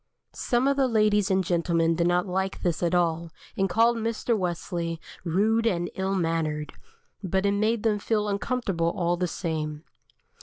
Some 0.33 0.67
of 0.67 0.77
the 0.77 0.87
ladies 0.87 1.29
and 1.29 1.43
gentlemen 1.43 1.93
did 1.93 2.07
not 2.07 2.25
like 2.25 2.63
this 2.63 2.81
at 2.81 2.95
all, 2.95 3.29
and 3.55 3.69
called 3.69 3.97
Mr. 3.97 4.35
Wesley 4.35 4.99
"rude 5.23 5.67
and 5.67 5.91
ill 5.93 6.15
mannered," 6.15 6.73
but 7.21 7.45
it 7.45 7.51
made 7.51 7.83
them 7.83 7.99
feel 7.99 8.27
uncomfortable 8.27 8.89
all 8.95 9.15
the 9.15 9.27
same. 9.27 9.83